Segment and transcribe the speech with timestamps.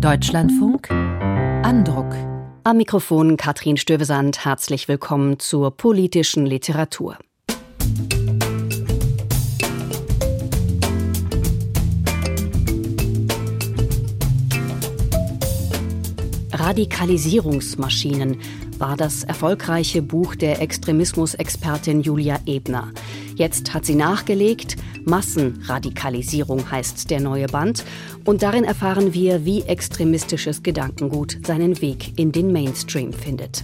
[0.00, 2.14] Deutschlandfunk Andruck.
[2.62, 4.44] Am Mikrofon Katrin Stövesand.
[4.44, 7.18] Herzlich willkommen zur politischen Literatur.
[16.52, 18.36] Radikalisierungsmaschinen
[18.78, 22.92] war das erfolgreiche Buch der Extremismusexpertin Julia Ebner.
[23.38, 24.74] Jetzt hat sie nachgelegt,
[25.04, 27.84] Massenradikalisierung heißt der neue Band,
[28.24, 33.62] und darin erfahren wir, wie extremistisches Gedankengut seinen Weg in den Mainstream findet.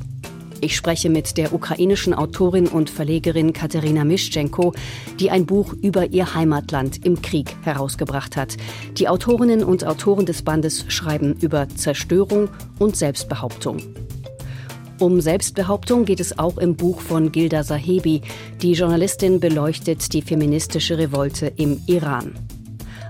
[0.60, 4.74] Ich spreche mit der ukrainischen Autorin und Verlegerin Katerina Mischenko,
[5.18, 8.56] die ein Buch über ihr Heimatland im Krieg herausgebracht hat.
[8.96, 13.78] Die Autorinnen und Autoren des Bandes schreiben über Zerstörung und Selbstbehauptung.
[15.00, 18.22] Um Selbstbehauptung geht es auch im Buch von Gilda Sahebi.
[18.62, 22.34] Die Journalistin beleuchtet die feministische Revolte im Iran.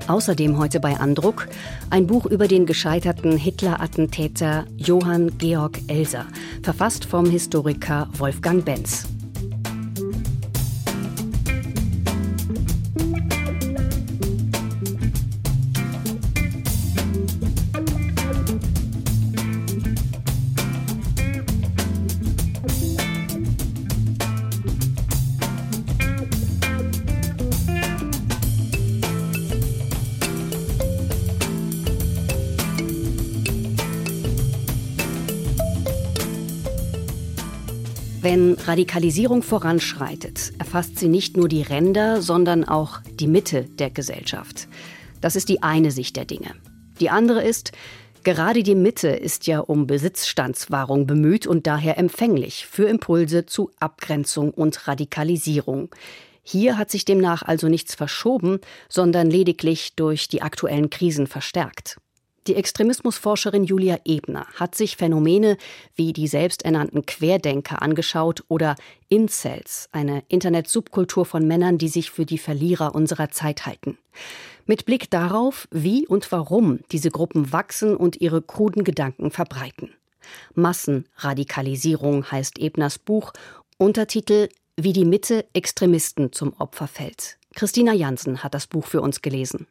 [0.06, 1.46] Außerdem heute bei Andruck
[1.90, 6.26] ein Buch über den gescheiterten Hitler-Attentäter Johann Georg Elser,
[6.62, 9.13] verfasst vom Historiker Wolfgang Benz.
[38.24, 44.66] Wenn Radikalisierung voranschreitet, erfasst sie nicht nur die Ränder, sondern auch die Mitte der Gesellschaft.
[45.20, 46.54] Das ist die eine Sicht der Dinge.
[47.00, 47.72] Die andere ist,
[48.22, 54.52] gerade die Mitte ist ja um Besitzstandswahrung bemüht und daher empfänglich für Impulse zu Abgrenzung
[54.52, 55.94] und Radikalisierung.
[56.42, 58.58] Hier hat sich demnach also nichts verschoben,
[58.88, 61.98] sondern lediglich durch die aktuellen Krisen verstärkt.
[62.46, 65.56] Die Extremismusforscherin Julia Ebner hat sich Phänomene
[65.94, 68.76] wie die selbsternannten Querdenker angeschaut oder
[69.08, 73.96] Incels, eine Internet-Subkultur von Männern, die sich für die Verlierer unserer Zeit halten.
[74.66, 79.94] Mit Blick darauf, wie und warum diese Gruppen wachsen und ihre kruden Gedanken verbreiten.
[80.54, 83.32] Massenradikalisierung heißt Ebners Buch,
[83.78, 87.38] Untertitel Wie die Mitte Extremisten zum Opfer fällt.
[87.54, 89.66] Christina Jansen hat das Buch für uns gelesen.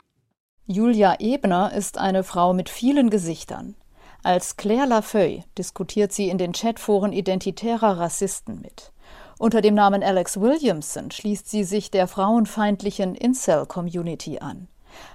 [0.65, 3.75] Julia Ebner ist eine Frau mit vielen Gesichtern.
[4.23, 8.93] Als Claire Lafeuille diskutiert sie in den Chatforen identitärer Rassisten mit.
[9.37, 14.69] Unter dem Namen Alex Williamson schließt sie sich der frauenfeindlichen Incel-Community an.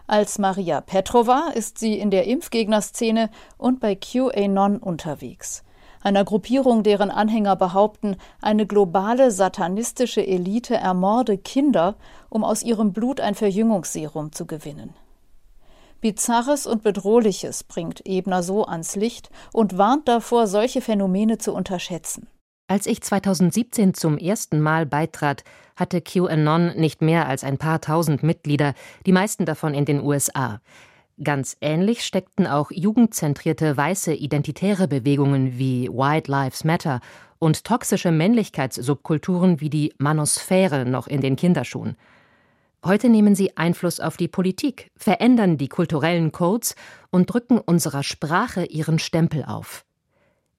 [0.07, 5.65] Als Maria Petrova ist sie in der Impfgegnerszene und bei QAnon unterwegs,
[6.03, 11.95] einer Gruppierung, deren Anhänger behaupten, eine globale satanistische Elite ermorde Kinder,
[12.29, 14.93] um aus ihrem Blut ein Verjüngungsserum zu gewinnen.
[16.01, 22.29] Bizarres und Bedrohliches bringt Ebner so ans Licht und warnt davor, solche Phänomene zu unterschätzen.
[22.69, 25.43] Als ich 2017 zum ersten Mal beitrat,
[25.75, 28.75] hatte QAnon nicht mehr als ein paar tausend Mitglieder,
[29.07, 30.61] die meisten davon in den USA.
[31.25, 37.01] Ganz ähnlich steckten auch jugendzentrierte weiße identitäre Bewegungen wie White Lives Matter
[37.41, 41.97] und toxische Männlichkeitssubkulturen wie die Manosphäre noch in den Kinderschuhen.
[42.85, 46.77] Heute nehmen sie Einfluss auf die Politik, verändern die kulturellen Codes
[47.11, 49.85] und drücken unserer Sprache ihren Stempel auf.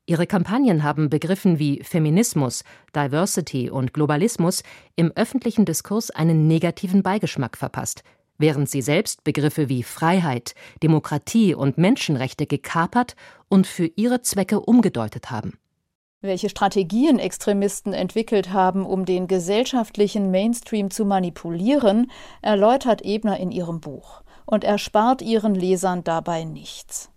[0.10, 2.64] Ihre Kampagnen haben Begriffen wie Feminismus,
[2.96, 4.64] Diversity und Globalismus
[4.96, 8.04] im öffentlichen Diskurs einen negativen Beigeschmack verpasst,
[8.40, 13.16] während sie selbst Begriffe wie Freiheit, Demokratie und Menschenrechte gekapert
[13.50, 15.59] und für ihre Zwecke umgedeutet haben.
[16.22, 23.80] Welche Strategien Extremisten entwickelt haben, um den gesellschaftlichen Mainstream zu manipulieren, erläutert Ebner in ihrem
[23.80, 27.10] Buch und erspart ihren Lesern dabei nichts.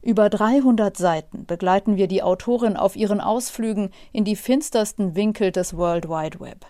[0.00, 5.76] Über 300 Seiten begleiten wir die Autorin auf ihren Ausflügen in die finstersten Winkel des
[5.76, 6.64] World Wide Web.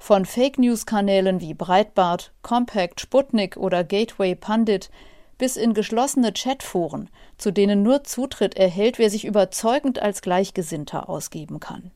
[0.00, 4.90] Von Fake News Kanälen wie Breitbart, Compact, Sputnik oder Gateway Pundit
[5.40, 7.08] bis in geschlossene Chatforen,
[7.38, 11.90] zu denen nur Zutritt erhält, wer sich überzeugend als Gleichgesinnter ausgeben kann.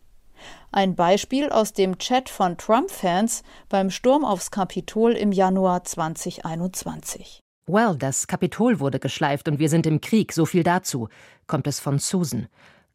[0.72, 7.40] Ein Beispiel aus dem Chat von Trump-Fans beim Sturm aufs Kapitol im Januar 2021.
[7.66, 11.08] Well, das Kapitol wurde geschleift und wir sind im Krieg, so viel dazu,
[11.46, 12.48] kommt es von Susan.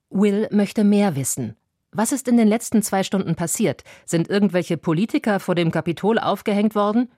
[0.09, 1.55] Will möchte mehr wissen.
[1.91, 3.83] Was ist in den letzten zwei Stunden passiert?
[4.05, 7.09] Sind irgendwelche Politiker vor dem Kapitol aufgehängt worden?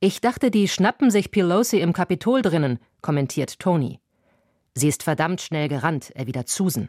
[0.00, 3.98] Ich dachte, die schnappen sich Pelosi im Kapitol drinnen, kommentiert Tony.
[4.74, 6.88] Sie ist verdammt schnell gerannt, erwidert Susan.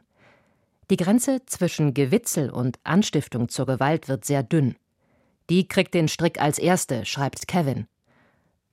[0.92, 4.76] Die Grenze zwischen Gewitzel und Anstiftung zur Gewalt wird sehr dünn.
[5.50, 7.88] Die kriegt den Strick als erste, schreibt Kevin.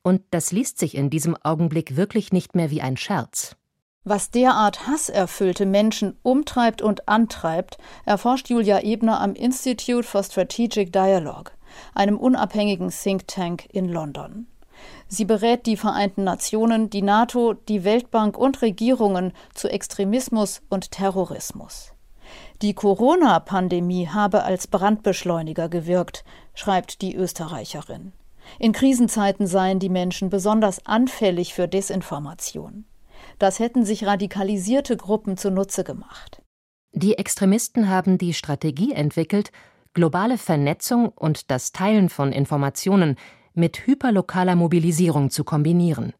[0.03, 3.57] Und das liest sich in diesem Augenblick wirklich nicht mehr wie ein Scherz.
[4.05, 11.51] Was derart hasserfüllte Menschen umtreibt und antreibt, erforscht Julia Ebner am Institute for Strategic Dialogue,
[11.95, 14.47] einem unabhängigen Think Tank in London.
[15.09, 21.93] Sie berät die Vereinten Nationen, die NATO, die Weltbank und Regierungen zu Extremismus und Terrorismus.
[22.63, 26.25] Die Corona-Pandemie habe als Brandbeschleuniger gewirkt,
[26.55, 28.13] schreibt die Österreicherin.
[28.59, 32.85] In Krisenzeiten seien die Menschen besonders anfällig für Desinformation.
[33.39, 36.43] Das hätten sich radikalisierte Gruppen zunutze gemacht.
[36.93, 39.51] Die Extremisten haben die Strategie entwickelt,
[39.97, 43.17] globale Vernetzung und das Teilen von Informationen
[43.55, 46.13] mit hyperlokaler Mobilisierung zu kombinieren.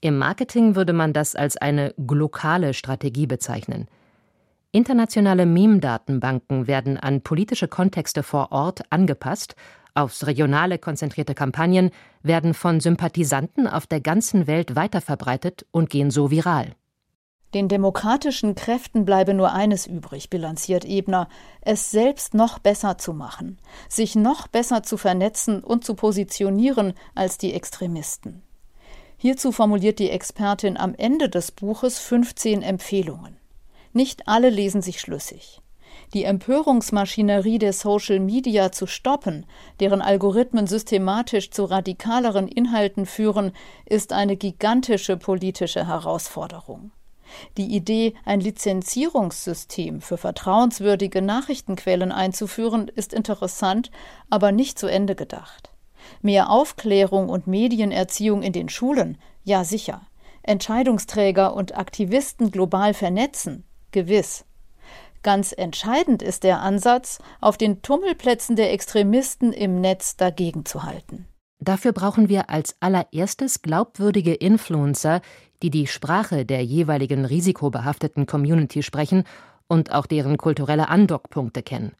[0.00, 3.86] Im Marketing würde man das als eine glokale Strategie bezeichnen.
[4.72, 9.54] Internationale Meme-Datenbanken werden an politische Kontexte vor Ort angepasst
[9.94, 11.90] Aufs Regionale konzentrierte Kampagnen
[12.22, 16.74] werden von Sympathisanten auf der ganzen Welt weiterverbreitet und gehen so viral.
[17.54, 21.28] Den demokratischen Kräften bleibe nur eines übrig, bilanziert Ebner,
[21.60, 23.58] es selbst noch besser zu machen,
[23.88, 28.42] sich noch besser zu vernetzen und zu positionieren als die Extremisten.
[29.16, 33.36] Hierzu formuliert die Expertin am Ende des Buches 15 Empfehlungen.
[33.92, 35.62] Nicht alle lesen sich schlüssig
[36.14, 39.46] die Empörungsmaschinerie der Social Media zu stoppen,
[39.80, 43.52] deren Algorithmen systematisch zu radikaleren Inhalten führen,
[43.84, 46.92] ist eine gigantische politische Herausforderung.
[47.56, 53.90] Die Idee, ein Lizenzierungssystem für vertrauenswürdige Nachrichtenquellen einzuführen, ist interessant,
[54.30, 55.70] aber nicht zu Ende gedacht.
[56.22, 60.02] Mehr Aufklärung und Medienerziehung in den Schulen, ja sicher.
[60.42, 64.44] Entscheidungsträger und Aktivisten global vernetzen, gewiss.
[65.22, 71.26] Ganz entscheidend ist der Ansatz, auf den Tummelplätzen der Extremisten im Netz dagegenzuhalten.
[71.66, 75.20] Dafür brauchen wir als allererstes glaubwürdige Influencer,
[75.64, 79.24] die die Sprache der jeweiligen risikobehafteten Community sprechen
[79.66, 81.90] und auch deren kulturelle Andockpunkte kennen.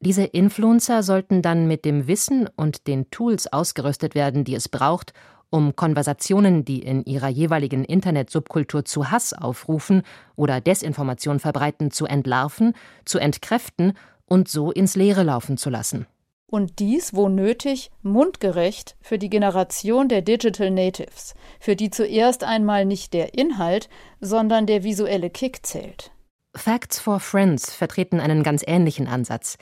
[0.00, 5.12] Diese Influencer sollten dann mit dem Wissen und den Tools ausgerüstet werden, die es braucht,
[5.50, 10.04] um Konversationen, die in ihrer jeweiligen Internetsubkultur zu Hass aufrufen
[10.36, 12.72] oder Desinformation verbreiten, zu entlarven,
[13.04, 13.92] zu entkräften
[14.24, 16.06] und so ins Leere laufen zu lassen.
[16.48, 22.84] Und dies, wo nötig, mundgerecht für die Generation der Digital Natives, für die zuerst einmal
[22.84, 23.88] nicht der Inhalt,
[24.20, 26.12] sondern der visuelle Kick zählt.
[26.54, 29.58] Facts for Friends vertreten einen ganz ähnlichen Ansatz.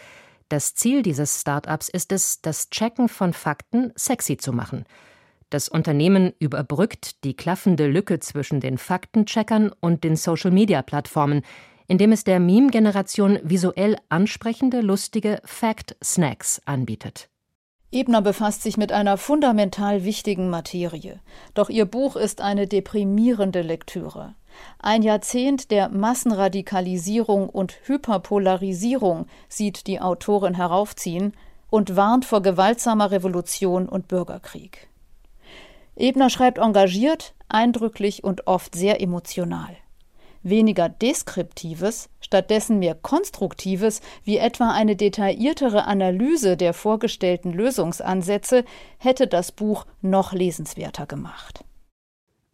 [0.51, 4.85] Das Ziel dieses Startups ist es, das Checken von Fakten sexy zu machen–
[5.55, 11.43] das Unternehmen überbrückt die klaffende Lücke zwischen den Faktencheckern und den Social-Media-Plattformen,
[11.87, 17.29] indem es der Meme-Generation visuell ansprechende, lustige Fact-Snacks anbietet.
[17.93, 21.21] Ebner befasst sich mit einer fundamental wichtigen Materie.
[21.55, 24.35] Doch ihr Buch ist eine deprimierende Lektüre.
[24.81, 31.35] Ein Jahrzehnt der Massenradikalisierung und Hyperpolarisierung sieht die Autorin heraufziehen
[31.71, 34.89] und warnt vor gewaltsamer Revolution und Bürgerkrieg.
[35.97, 39.77] Ebner schreibt engagiert, eindrücklich und oft sehr emotional.
[40.45, 48.65] Weniger Deskriptives, stattdessen mehr Konstruktives, wie etwa eine detailliertere Analyse der vorgestellten Lösungsansätze,
[48.99, 51.65] hätte das Buch noch lesenswerter gemacht.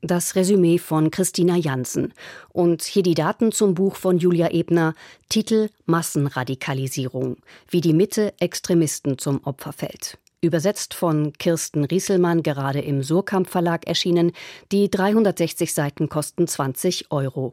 [0.02, 2.14] Das Resümee von Christina Jansen.
[2.52, 4.94] Und hier die Daten zum Buch von Julia Ebner.
[5.28, 7.36] Titel Massenradikalisierung.
[7.68, 10.16] Wie die Mitte Extremisten zum Opfer fällt.
[10.42, 14.32] Übersetzt von Kirsten Rieselmann, gerade im Surkamp Verlag erschienen.
[14.72, 17.52] Die 360 Seiten kosten 20 Euro.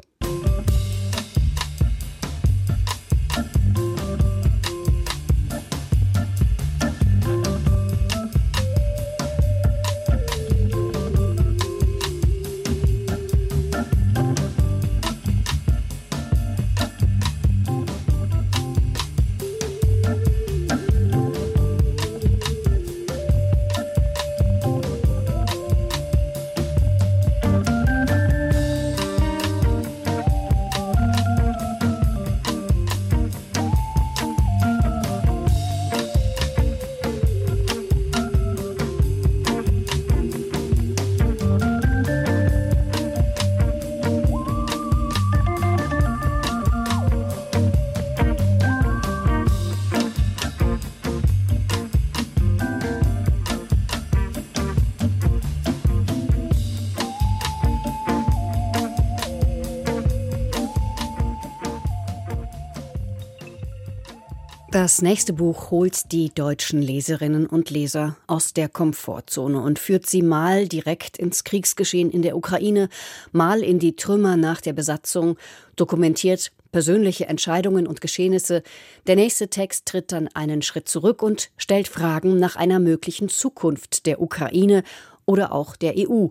[64.80, 70.22] Das nächste Buch holt die deutschen Leserinnen und Leser aus der Komfortzone und führt sie
[70.22, 72.88] mal direkt ins Kriegsgeschehen in der Ukraine,
[73.32, 75.36] mal in die Trümmer nach der Besatzung,
[75.78, 78.62] dokumentiert persönliche Entscheidungen und Geschehnisse.
[79.08, 84.06] Der nächste Text tritt dann einen Schritt zurück und stellt Fragen nach einer möglichen Zukunft
[84.06, 84.84] der Ukraine
[85.26, 86.28] oder auch der EU.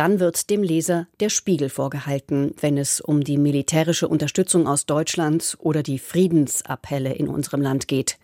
[0.00, 5.58] Dann wird dem Leser der Spiegel vorgehalten, wenn es um die militärische Unterstützung aus Deutschland
[5.58, 8.16] oder die Friedensappelle in unserem Land geht.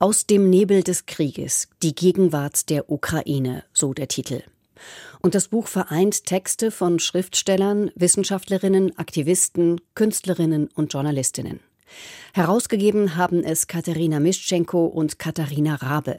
[0.00, 4.42] Aus dem Nebel des Krieges, die Gegenwart der Ukraine, so der Titel.
[5.20, 11.60] Und das Buch vereint Texte von Schriftstellern, Wissenschaftlerinnen, Aktivisten, Künstlerinnen und Journalistinnen.
[12.34, 16.18] Herausgegeben haben es Katharina Mischenko und Katharina Rabe.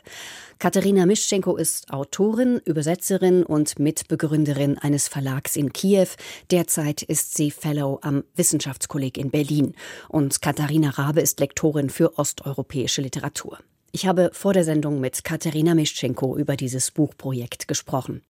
[0.60, 6.08] Katharina Mischenko ist Autorin, Übersetzerin und Mitbegründerin eines Verlags in Kiew.
[6.52, 9.74] Derzeit ist sie Fellow am Wissenschaftskolleg in Berlin.
[10.08, 13.58] Und Katharina Rabe ist Lektorin für osteuropäische Literatur.
[13.92, 18.22] Ich habe vor der Sendung mit Katharina Mischenko über dieses Buchprojekt gesprochen.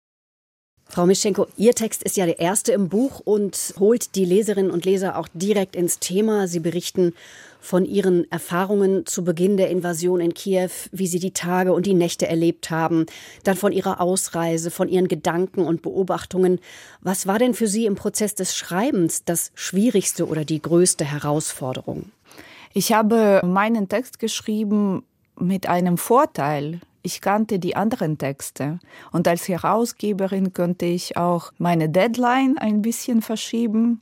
[0.95, 4.85] Frau Mischenko, Ihr Text ist ja der erste im Buch und holt die Leserinnen und
[4.85, 6.49] Leser auch direkt ins Thema.
[6.49, 7.15] Sie berichten
[7.63, 11.95] von Ihren Erfahrungen zu Beginn der Invasion in Kiew, wie Sie die Tage und die
[11.95, 13.07] Nächte erlebt haben,
[13.43, 16.61] dann von Ihrer Ausreise, von Ihren Gedanken und Beobachtungen.
[17.01, 22.13] Was war denn für Sie im Prozess des Schreibens das Schwierigste oder die größte Herausforderung?
[22.75, 25.05] Ich habe meinen Text geschrieben
[25.39, 28.79] mit einem Vorteil, ich kannte die anderen Texte
[29.11, 34.01] und als Herausgeberin könnte ich auch meine Deadline ein bisschen verschieben.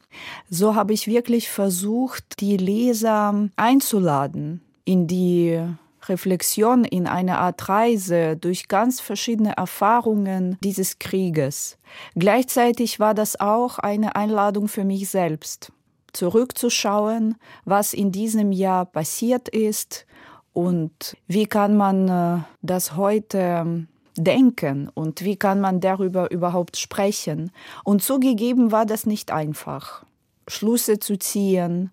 [0.49, 5.61] So habe ich wirklich versucht, die Leser einzuladen in die
[6.09, 11.78] Reflexion in eine Art Reise durch ganz verschiedene Erfahrungen dieses Krieges.
[12.16, 15.73] Gleichzeitig war das auch eine Einladung für mich selbst,
[16.12, 20.07] zurückzuschauen, was in diesem Jahr passiert ist,
[20.52, 26.76] und wie kann man äh, das heute ähm, denken und wie kann man darüber überhaupt
[26.76, 27.52] sprechen?
[27.85, 30.04] Und zugegeben war das nicht einfach.
[30.49, 31.90] Schlüsse zu ziehen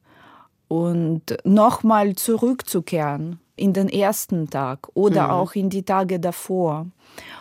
[0.67, 5.31] und nochmal zurückzukehren in den ersten Tag oder mhm.
[5.31, 6.87] auch in die Tage davor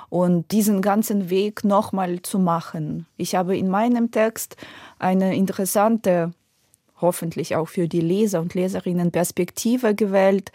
[0.08, 3.06] und diesen ganzen Weg nochmal zu machen.
[3.16, 4.56] Ich habe in meinem Text
[4.98, 6.32] eine interessante,
[7.00, 10.52] hoffentlich auch für die Leser und Leserinnen Perspektive gewählt,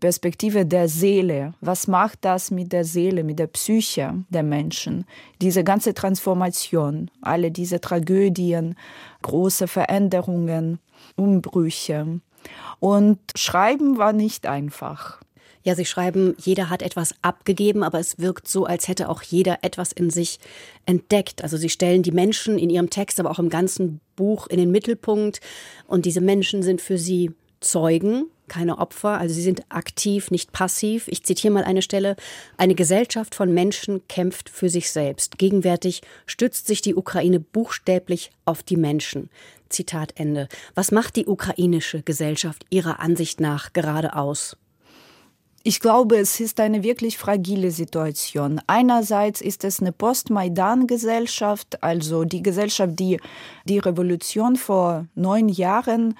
[0.00, 1.54] Perspektive der Seele.
[1.60, 5.04] Was macht das mit der Seele, mit der Psyche der Menschen?
[5.40, 8.76] Diese ganze Transformation, alle diese Tragödien,
[9.22, 10.78] große Veränderungen,
[11.16, 12.20] Umbrüche.
[12.78, 15.20] Und Schreiben war nicht einfach.
[15.62, 19.58] Ja, Sie schreiben, jeder hat etwas abgegeben, aber es wirkt so, als hätte auch jeder
[19.60, 20.38] etwas in sich
[20.86, 21.42] entdeckt.
[21.42, 24.70] Also Sie stellen die Menschen in Ihrem Text, aber auch im ganzen Buch in den
[24.70, 25.40] Mittelpunkt.
[25.86, 31.08] Und diese Menschen sind für Sie Zeugen keine Opfer, also sie sind aktiv, nicht passiv.
[31.08, 32.16] Ich zitiere mal eine Stelle.
[32.58, 35.38] Eine Gesellschaft von Menschen kämpft für sich selbst.
[35.38, 39.30] Gegenwärtig stützt sich die Ukraine buchstäblich auf die Menschen.
[39.70, 40.48] Zitat Ende.
[40.74, 44.56] Was macht die ukrainische Gesellschaft Ihrer Ansicht nach gerade aus?
[45.62, 48.62] Ich glaube, es ist eine wirklich fragile Situation.
[48.66, 53.20] Einerseits ist es eine Post-Maidan-Gesellschaft, also die Gesellschaft, die
[53.66, 56.14] die Revolution vor neun Jahren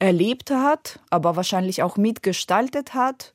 [0.00, 3.32] erlebt hat, aber wahrscheinlich auch mitgestaltet hat.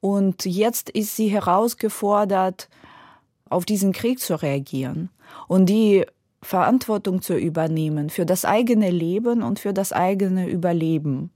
[0.00, 2.68] Und jetzt ist sie herausgefordert,
[3.48, 5.10] auf diesen Krieg zu reagieren
[5.48, 6.04] und die
[6.42, 11.30] Verantwortung zu übernehmen für das eigene Leben und für das eigene Überleben.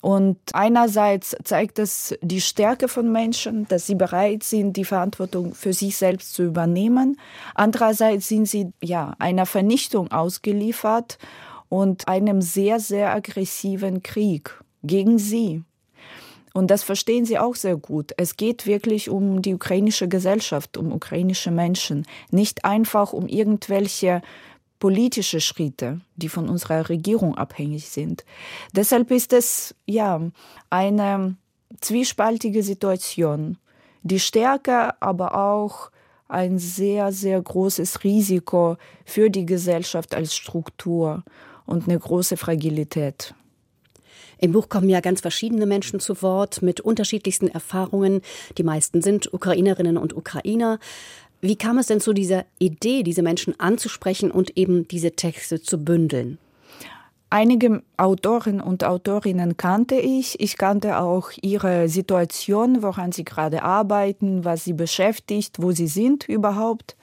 [0.00, 5.74] Und einerseits zeigt es die Stärke von Menschen, dass sie bereit sind, die Verantwortung für
[5.74, 7.18] sich selbst zu übernehmen.
[7.54, 11.18] Andererseits sind sie ja einer Vernichtung ausgeliefert
[11.70, 15.62] und einem sehr, sehr aggressiven Krieg gegen sie.
[16.52, 18.12] Und das verstehen sie auch sehr gut.
[18.16, 24.20] Es geht wirklich um die ukrainische Gesellschaft, um ukrainische Menschen, nicht einfach um irgendwelche
[24.80, 28.24] politische Schritte, die von unserer Regierung abhängig sind.
[28.74, 30.20] Deshalb ist es ja
[30.70, 31.36] eine
[31.80, 33.58] zwiespaltige Situation,
[34.02, 35.90] die Stärke, aber auch
[36.26, 41.24] ein sehr, sehr großes Risiko für die Gesellschaft als Struktur
[41.70, 43.34] und eine große Fragilität.
[44.38, 48.22] Im Buch kommen ja ganz verschiedene Menschen zu Wort mit unterschiedlichsten Erfahrungen.
[48.56, 50.78] Die meisten sind Ukrainerinnen und Ukrainer.
[51.42, 55.78] Wie kam es denn zu dieser Idee, diese Menschen anzusprechen und eben diese Texte zu
[55.84, 56.38] bündeln?
[57.32, 60.40] Einige Autoren und Autorinnen kannte ich.
[60.40, 66.28] Ich kannte auch ihre Situation, woran sie gerade arbeiten, was sie beschäftigt, wo sie sind
[66.28, 66.96] überhaupt.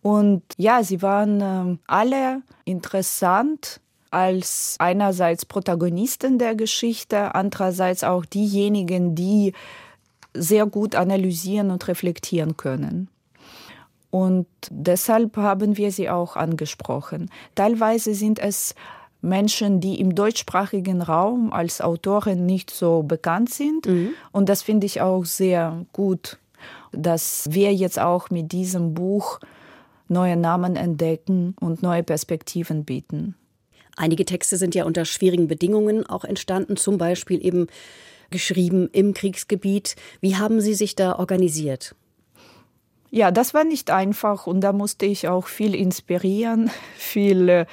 [0.00, 3.80] Und ja, sie waren äh, alle interessant
[4.12, 9.54] als einerseits Protagonisten der Geschichte, andererseits auch diejenigen, die
[10.34, 13.08] sehr gut analysieren und reflektieren können.
[14.10, 17.30] Und deshalb haben wir sie auch angesprochen.
[17.54, 18.74] Teilweise sind es
[19.22, 23.86] Menschen, die im deutschsprachigen Raum als Autorin nicht so bekannt sind.
[23.86, 24.10] Mhm.
[24.32, 26.38] Und das finde ich auch sehr gut,
[26.92, 29.40] dass wir jetzt auch mit diesem Buch
[30.08, 33.36] neue Namen entdecken und neue Perspektiven bieten.
[33.96, 37.66] Einige Texte sind ja unter schwierigen Bedingungen auch entstanden, zum Beispiel eben
[38.30, 39.96] geschrieben im Kriegsgebiet.
[40.20, 41.94] Wie haben Sie sich da organisiert?
[43.10, 47.66] Ja, das war nicht einfach und da musste ich auch viel inspirieren, viel äh,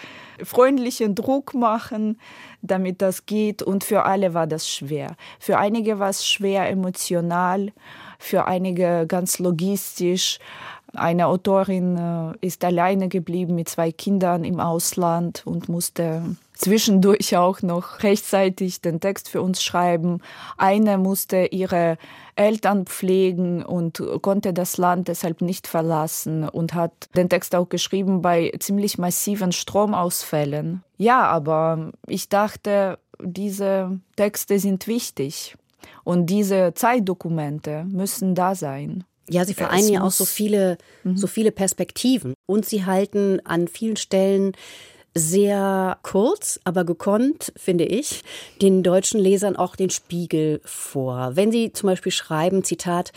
[0.44, 2.20] freundlichen Druck machen,
[2.62, 3.64] damit das geht.
[3.64, 5.16] Und für alle war das schwer.
[5.40, 7.72] Für einige war es schwer emotional,
[8.20, 10.40] für einige ganz logistisch.
[10.94, 17.62] Eine Autorin äh, ist alleine geblieben mit zwei Kindern im Ausland und musste zwischendurch auch
[17.62, 20.22] noch rechtzeitig den Text für uns schreiben.
[20.58, 21.98] Eine musste ihre
[22.36, 28.22] Eltern pflegen und konnte das Land deshalb nicht verlassen und hat den Text auch geschrieben
[28.22, 30.84] bei ziemlich massiven Stromausfällen.
[30.98, 35.56] Ja, aber ich dachte, diese Texte sind wichtig
[36.04, 39.06] und diese Zeitdokumente müssen da sein.
[39.30, 41.18] Ja, sie vereinen ja auch so viele, mhm.
[41.18, 44.54] so viele Perspektiven und sie halten an vielen Stellen
[45.16, 48.22] sehr kurz, aber gekonnt, finde ich,
[48.62, 51.32] den deutschen Lesern auch den Spiegel vor.
[51.36, 53.12] Wenn Sie zum Beispiel schreiben, Zitat,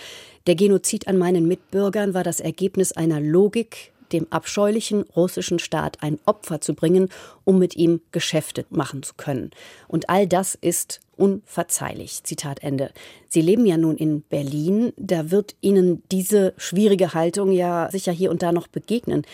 [0.46, 6.18] der Genozid an meinen Mitbürgern war das Ergebnis einer Logik, dem abscheulichen russischen Staat ein
[6.26, 7.08] Opfer zu bringen,
[7.44, 9.50] um mit ihm Geschäfte machen zu können.
[9.88, 12.24] Und all das ist unverzeihlich.
[12.24, 12.90] Zitat Ende.
[13.28, 14.92] Sie leben ja nun in Berlin.
[14.96, 19.24] Da wird Ihnen diese schwierige Haltung ja sicher hier und da noch begegnen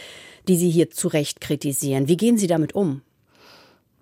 [0.49, 2.09] die Sie hier zu Recht kritisieren.
[2.09, 3.03] Wie gehen Sie damit um?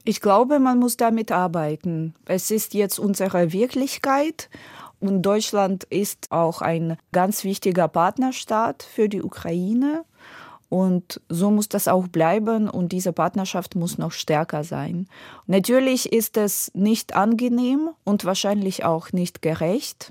[0.05, 2.15] Ich glaube, man muss damit arbeiten.
[2.25, 4.49] Es ist jetzt unsere Wirklichkeit
[5.01, 10.05] und Deutschland ist auch ein ganz wichtiger Partnerstaat für die Ukraine.
[10.69, 15.07] Und so muss das auch bleiben und diese Partnerschaft muss noch stärker sein.
[15.47, 20.11] Natürlich ist es nicht angenehm und wahrscheinlich auch nicht gerecht,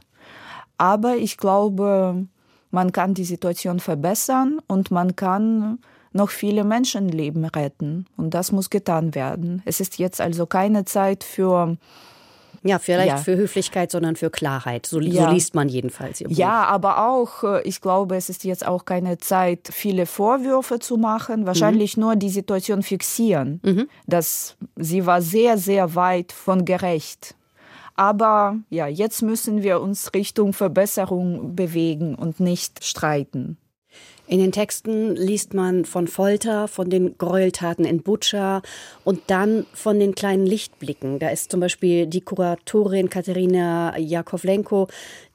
[0.77, 2.25] aber ich glaube,
[2.71, 5.79] man kann die Situation verbessern und man kann
[6.11, 8.05] noch viele Menschenleben retten.
[8.15, 9.61] Und das muss getan werden.
[9.65, 11.77] Es ist jetzt also keine Zeit für
[12.65, 13.17] ja, vielleicht ja.
[13.17, 14.87] für Höflichkeit, sondern für Klarheit.
[14.87, 15.27] So, ja.
[15.27, 16.23] so liest man jedenfalls.
[16.27, 20.97] Ja, aber auch, äh, ich glaube, es ist jetzt auch keine Zeit, viele Vorwürfe zu
[20.97, 21.45] machen.
[21.45, 22.01] Wahrscheinlich mhm.
[22.01, 23.87] nur die Situation fixieren, mhm.
[24.07, 27.35] dass sie war sehr, sehr weit von gerecht.
[27.95, 33.57] Aber ja, jetzt müssen wir uns Richtung Verbesserung bewegen und nicht streiten.
[34.27, 38.63] In den Texten liest man von Folter, von den Gräueltaten in Butscha
[39.03, 41.19] und dann von den kleinen Lichtblicken.
[41.19, 44.87] Da ist zum Beispiel die Kuratorin Katharina Jakovlenko,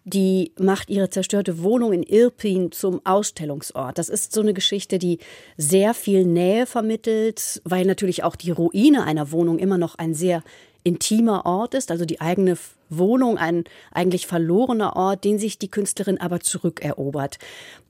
[0.05, 3.97] die macht ihre zerstörte Wohnung in Irpin zum Ausstellungsort.
[3.97, 5.19] Das ist so eine Geschichte, die
[5.57, 10.43] sehr viel Nähe vermittelt, weil natürlich auch die Ruine einer Wohnung immer noch ein sehr
[10.83, 12.57] intimer Ort ist, also die eigene
[12.89, 17.39] Wohnung, ein eigentlich verlorener Ort, den sich die Künstlerin aber zurückerobert.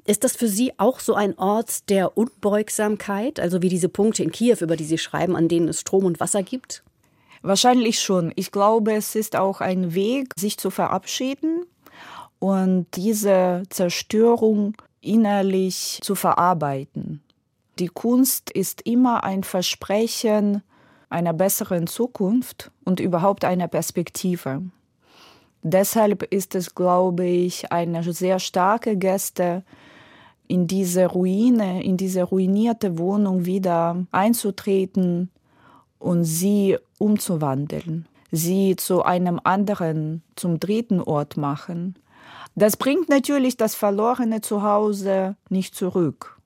[0.07, 4.33] Ist das für Sie auch so ein Ort der Unbeugsamkeit, also wie diese Punkte in
[4.33, 6.83] Kiew, über die Sie schreiben, an denen es Strom und Wasser gibt?
[7.42, 8.33] Wahrscheinlich schon.
[8.37, 11.64] Ich glaube, es ist auch ein Weg, sich zu verabschieden
[12.38, 17.22] und diese Zerstörung innerlich zu verarbeiten.
[17.79, 20.62] Die Kunst ist immer ein Versprechen
[21.11, 24.62] einer besseren Zukunft und überhaupt einer Perspektive.
[25.62, 29.62] Deshalb ist es, glaube ich, eine sehr starke Geste,
[30.51, 35.31] in diese Ruine, in diese ruinierte Wohnung wieder einzutreten
[36.01, 41.94] und sie umzuwandeln, sie zu einem anderen, zum dritten Ort machen.
[42.57, 46.39] Das bringt natürlich das verlorene Zuhause nicht zurück.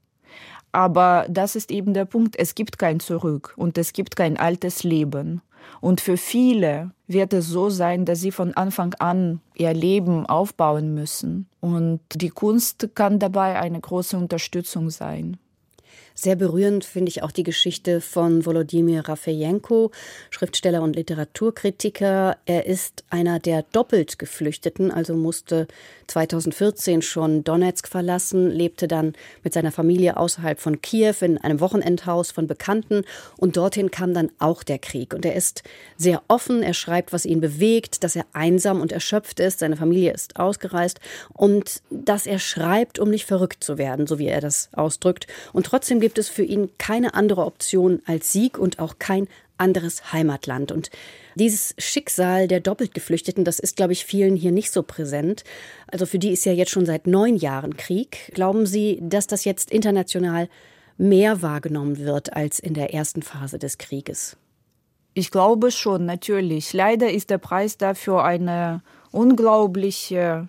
[0.74, 4.82] Aber das ist eben der Punkt, es gibt kein Zurück und es gibt kein altes
[4.82, 5.40] Leben.
[5.80, 10.92] Und für viele wird es so sein, dass sie von Anfang an ihr Leben aufbauen
[10.92, 11.46] müssen.
[11.60, 15.36] Und die Kunst kann dabei eine große Unterstützung sein.
[16.16, 19.90] Sehr berührend finde ich auch die Geschichte von Volodymyr Rafejenko,
[20.30, 22.36] Schriftsteller und Literaturkritiker.
[22.46, 25.66] Er ist einer der doppelt Geflüchteten, also musste
[26.06, 32.30] 2014 schon Donetsk verlassen, lebte dann mit seiner Familie außerhalb von Kiew in einem Wochenendhaus
[32.30, 33.02] von Bekannten
[33.36, 35.14] und dorthin kam dann auch der Krieg.
[35.14, 35.64] Und er ist
[35.96, 40.12] sehr offen, er schreibt, was ihn bewegt, dass er einsam und erschöpft ist, seine Familie
[40.12, 41.00] ist ausgereist
[41.32, 45.26] und dass er schreibt, um nicht verrückt zu werden, so wie er das ausdrückt.
[45.52, 50.12] Und trotzdem gibt es für ihn keine andere Option als Sieg und auch kein anderes
[50.12, 50.70] Heimatland.
[50.70, 50.90] Und
[51.34, 55.44] dieses Schicksal der doppelt Geflüchteten, das ist, glaube ich, vielen hier nicht so präsent.
[55.86, 58.30] Also für die ist ja jetzt schon seit neun Jahren Krieg.
[58.34, 60.50] Glauben Sie, dass das jetzt international
[60.98, 64.36] mehr wahrgenommen wird als in der ersten Phase des Krieges?
[65.14, 66.74] Ich glaube schon, natürlich.
[66.74, 70.48] Leider ist der Preis dafür eine unglaubliche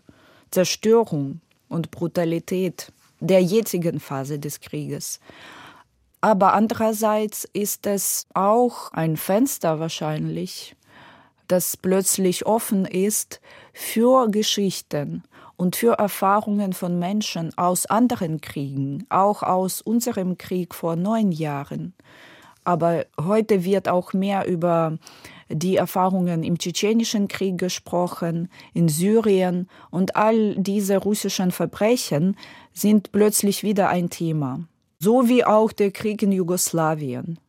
[0.51, 1.39] Zerstörung
[1.69, 2.91] und Brutalität
[3.27, 5.19] der jetzigen Phase des Krieges.
[6.21, 10.75] Aber andererseits ist es auch ein Fenster wahrscheinlich,
[11.47, 13.41] das plötzlich offen ist
[13.73, 15.23] für Geschichten
[15.57, 21.93] und für Erfahrungen von Menschen aus anderen Kriegen, auch aus unserem Krieg vor neun Jahren.
[22.63, 24.97] Aber heute wird auch mehr über
[25.49, 32.36] die Erfahrungen im tschetschenischen Krieg gesprochen, in Syrien und all diese russischen Verbrechen
[32.73, 34.67] sind plötzlich wieder ein Thema.
[34.99, 37.39] So wie auch der Krieg in Jugoslawien.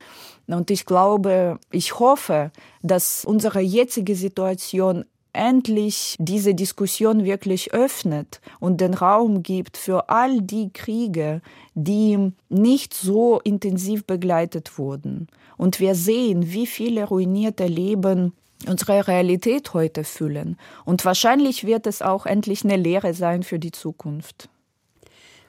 [0.47, 5.05] Und ich glaube, ich hoffe, dass unsere jetzige Situation
[5.37, 11.43] endlich diese Diskussion wirklich öffnet und den Raum gibt für all die Kriege,
[11.75, 15.29] die nicht so intensiv begleitet wurden.
[15.57, 18.33] Und wir sehen, wie viele ruinierte Leben
[18.67, 20.57] unsere Realität heute füllen.
[20.85, 24.49] Und wahrscheinlich wird es auch endlich eine Lehre sein für die Zukunft.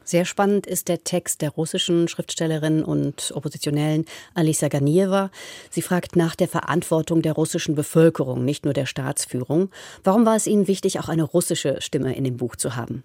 [0.08, 5.32] Sehr spannend ist der Text der russischen Schriftstellerin und Oppositionellen Alisa Ganieva.
[5.70, 9.70] Sie fragt nach der Verantwortung der russischen Bevölkerung, nicht nur der Staatsführung.
[10.06, 13.04] Warum war es Ihnen wichtig, auch eine russische Stimme in dem Buch zu haben?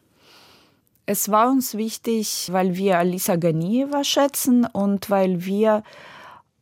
[1.05, 5.83] Es war uns wichtig, weil wir Alisa Ganieva schätzen und weil wir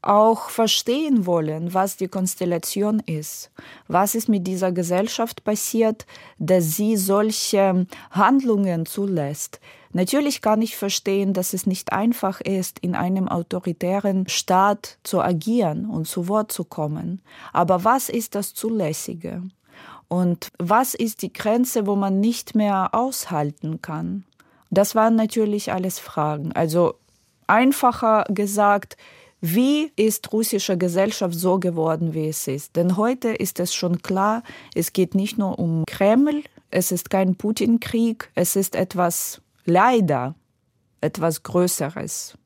[0.03, 3.51] auch verstehen wollen, was die Konstellation ist.
[3.89, 6.07] Was ist mit dieser Gesellschaft passiert,
[6.39, 9.61] dass sie solche Handlungen zulässt.
[9.93, 15.87] Natürlich kann ich verstehen, dass es nicht einfach ist, in einem autoritären Staat zu agieren
[15.87, 17.21] und zu Wort zu kommen.
[17.53, 19.43] Aber was ist das Zulässige?
[20.09, 24.25] Und was ist die Grenze, wo man nicht mehr aushalten kann?
[24.71, 26.53] Das waren natürlich alles Fragen.
[26.53, 26.95] Also
[27.49, 28.97] einfacher gesagt,
[29.41, 32.77] wie ist russische Gesellschaft so geworden, wie es ist?
[32.77, 34.43] Denn heute ist es schon klar,
[34.75, 40.35] es geht nicht nur um Kreml, es ist kein Putin-Krieg, es ist etwas, leider,
[41.01, 42.37] etwas Größeres.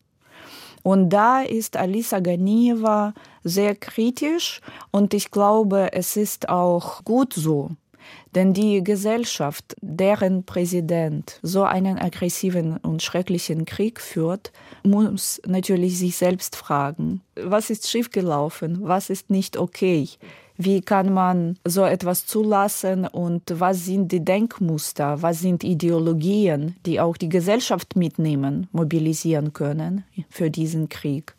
[0.82, 7.70] Und da ist Alisa Ganieva sehr kritisch und ich glaube, es ist auch gut so.
[8.34, 16.16] Denn die Gesellschaft, deren Präsident so einen aggressiven und schrecklichen Krieg führt, muss natürlich sich
[16.16, 20.08] selbst fragen, was ist schiefgelaufen, was ist nicht okay,
[20.56, 27.00] wie kann man so etwas zulassen und was sind die Denkmuster, was sind Ideologien, die
[27.00, 31.34] auch die Gesellschaft mitnehmen, mobilisieren können für diesen Krieg.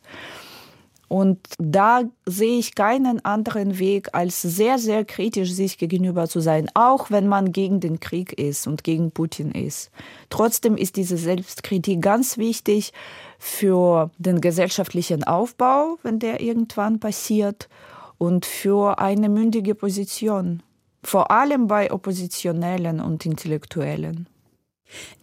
[1.07, 6.69] Und da sehe ich keinen anderen Weg, als sehr, sehr kritisch sich gegenüber zu sein,
[6.73, 9.91] auch wenn man gegen den Krieg ist und gegen Putin ist.
[10.29, 12.91] Trotzdem ist diese Selbstkritik ganz wichtig
[13.37, 17.69] für den gesellschaftlichen Aufbau, wenn der irgendwann passiert,
[18.17, 20.63] und für eine mündige Position,
[21.03, 24.27] vor allem bei Oppositionellen und Intellektuellen.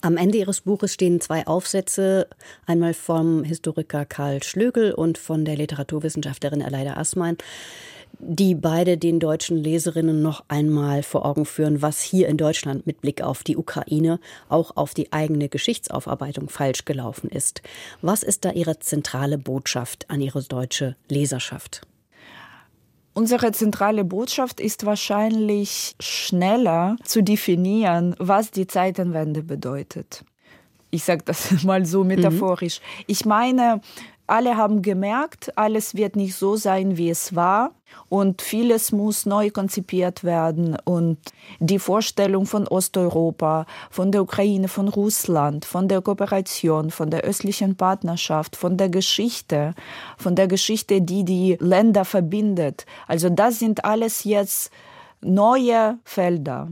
[0.01, 2.29] Am Ende Ihres Buches stehen zwei Aufsätze,
[2.66, 7.38] einmal vom Historiker Karl Schlögel und von der Literaturwissenschaftlerin Aleida Assmann,
[8.18, 13.01] die beide den deutschen Leserinnen noch einmal vor Augen führen, was hier in Deutschland mit
[13.01, 17.62] Blick auf die Ukraine, auch auf die eigene Geschichtsaufarbeitung falsch gelaufen ist.
[18.01, 21.83] Was ist da Ihre zentrale Botschaft an Ihre deutsche Leserschaft?
[23.14, 30.25] Unsere zentrale Botschaft ist wahrscheinlich schneller zu definieren, was die Zeitenwende bedeutet.
[30.90, 32.81] Ich sage das mal so metaphorisch.
[32.81, 33.05] Mhm.
[33.09, 33.81] Ich meine,
[34.32, 37.72] alle haben gemerkt, alles wird nicht so sein, wie es war.
[38.08, 40.78] Und vieles muss neu konzipiert werden.
[40.84, 41.18] Und
[41.60, 47.76] die Vorstellung von Osteuropa, von der Ukraine, von Russland, von der Kooperation, von der östlichen
[47.76, 49.74] Partnerschaft, von der Geschichte,
[50.16, 52.86] von der Geschichte, die die Länder verbindet.
[53.06, 54.72] Also das sind alles jetzt
[55.20, 56.68] neue Felder.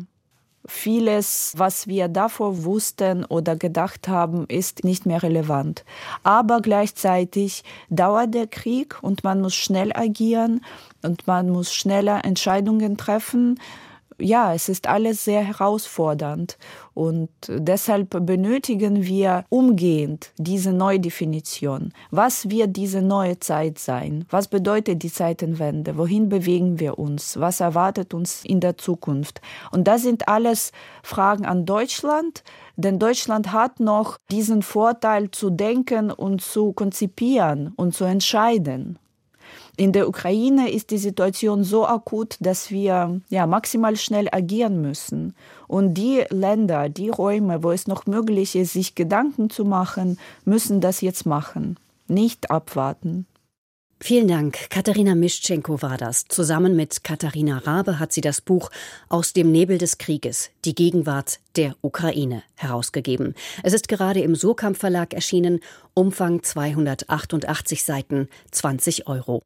[0.67, 5.85] Vieles, was wir davor wussten oder gedacht haben, ist nicht mehr relevant.
[6.23, 10.65] Aber gleichzeitig dauert der Krieg und man muss schnell agieren
[11.03, 13.59] und man muss schneller Entscheidungen treffen
[14.21, 16.59] ja, es ist alles sehr herausfordernd
[17.01, 21.95] und deshalb benötigen wir umgehend diese Neudefinition.
[22.11, 24.27] Was wird diese neue Zeit sein?
[24.29, 25.97] Was bedeutet die Zeitenwende?
[25.97, 27.41] Wohin bewegen wir uns?
[27.41, 29.41] Was erwartet uns in der Zukunft?
[29.71, 32.45] Und das sind alles Fragen an Deutschland,
[32.77, 38.99] denn Deutschland hat noch diesen Vorteil zu denken und zu konzipieren und zu entscheiden.
[39.81, 45.35] In der Ukraine ist die Situation so akut, dass wir ja maximal schnell agieren müssen.
[45.69, 50.83] Und die Länder, die Räume, wo es noch möglich ist, sich Gedanken zu machen, müssen
[50.83, 53.25] das jetzt machen, nicht abwarten.
[54.01, 54.69] Vielen Dank.
[54.69, 56.27] Katharina Mischenko war das.
[56.29, 58.71] Zusammen mit Katharina Rabe hat sie das Buch
[59.09, 63.35] Aus dem Nebel des Krieges, die Gegenwart der Ukraine herausgegeben.
[63.63, 65.61] Es ist gerade im Surkamp Verlag erschienen,
[65.95, 69.41] Umfang 288 Seiten, 20 Euro.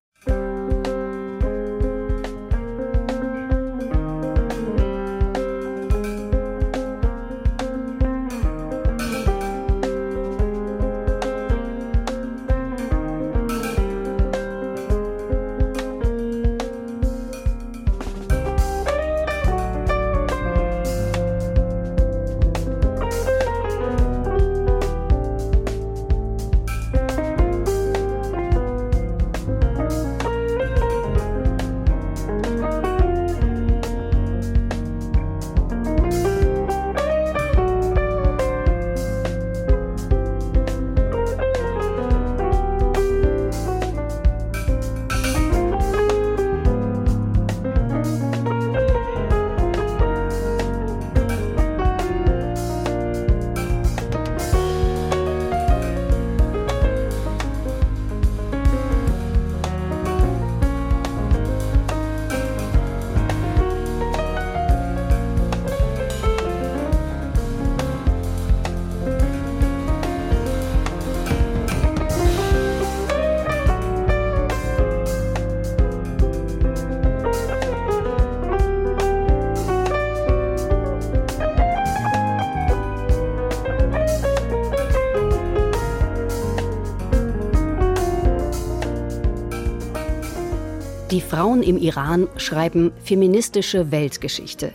[91.35, 94.73] Frauen im Iran schreiben feministische Weltgeschichte.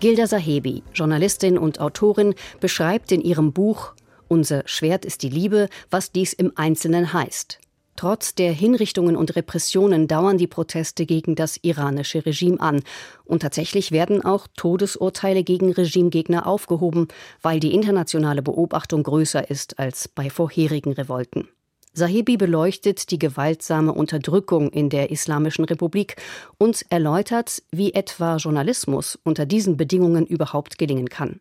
[0.00, 3.94] Gilda Sahebi, Journalistin und Autorin, beschreibt in ihrem Buch
[4.28, 7.58] Unser Schwert ist die Liebe, was dies im Einzelnen heißt.
[7.96, 12.82] Trotz der Hinrichtungen und Repressionen dauern die Proteste gegen das iranische Regime an.
[13.24, 17.08] Und tatsächlich werden auch Todesurteile gegen Regimegegner aufgehoben,
[17.40, 21.48] weil die internationale Beobachtung größer ist als bei vorherigen Revolten.
[21.94, 26.16] Sahebi beleuchtet die gewaltsame Unterdrückung in der Islamischen Republik
[26.58, 31.40] und erläutert, wie etwa Journalismus unter diesen Bedingungen überhaupt gelingen kann.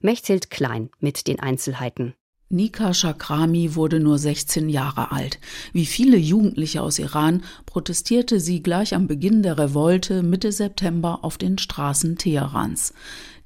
[0.00, 2.14] Mechthild Klein mit den Einzelheiten.
[2.50, 5.38] Nika Shakrami wurde nur 16 Jahre alt.
[5.74, 11.36] Wie viele Jugendliche aus Iran protestierte sie gleich am Beginn der Revolte Mitte September auf
[11.36, 12.94] den Straßen Teherans.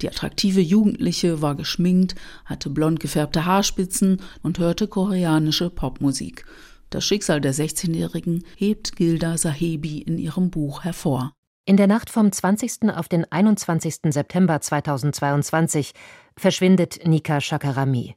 [0.01, 6.45] Die attraktive Jugendliche war geschminkt, hatte blond gefärbte Haarspitzen und hörte koreanische Popmusik.
[6.89, 11.33] Das Schicksal der 16-Jährigen hebt Gilda Sahebi in ihrem Buch hervor.
[11.65, 12.89] In der Nacht vom 20.
[12.95, 13.95] auf den 21.
[14.11, 15.91] September 2022
[16.37, 18.15] verschwindet Nika Shakarami.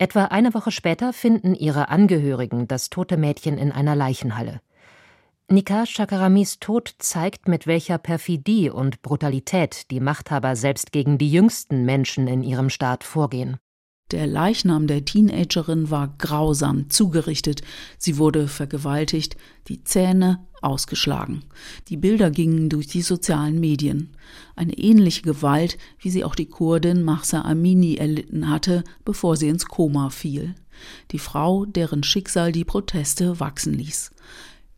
[0.00, 4.62] Etwa eine Woche später finden ihre Angehörigen das tote Mädchen in einer Leichenhalle.
[5.46, 11.84] Nika Shakaramis Tod zeigt, mit welcher Perfidie und Brutalität die Machthaber selbst gegen die jüngsten
[11.84, 13.58] Menschen in ihrem Staat vorgehen.
[14.10, 17.62] Der Leichnam der Teenagerin war grausam zugerichtet.
[17.96, 19.36] Sie wurde vergewaltigt,
[19.68, 21.44] die Zähne ausgeschlagen.
[21.88, 24.10] Die Bilder gingen durch die sozialen Medien.
[24.56, 29.66] Eine ähnliche Gewalt, wie sie auch die Kurdin Mahsa Amini erlitten hatte, bevor sie ins
[29.66, 30.54] Koma fiel.
[31.12, 34.10] Die Frau, deren Schicksal die Proteste wachsen ließ.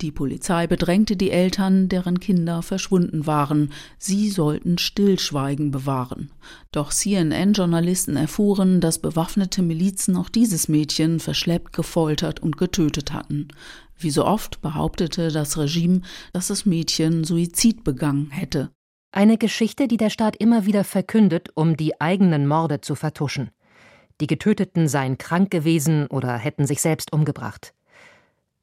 [0.03, 3.73] Die Polizei bedrängte die Eltern, deren Kinder verschwunden waren.
[3.99, 6.33] Sie sollten Stillschweigen bewahren.
[6.73, 13.47] Doch CNN-Journalisten erfuhren, dass bewaffnete Milizen auch dieses Mädchen verschleppt, gefoltert und getötet hatten.
[13.97, 16.01] Wie so oft behauptete das Regime,
[16.33, 18.71] dass das Mädchen Suizid begangen hätte.
[19.13, 23.53] Eine Geschichte, die der Staat immer wieder verkündet, um die eigenen Morde zu vertuschen.
[24.21, 27.73] Die Getöteten seien krank gewesen oder hätten sich selbst umgebracht.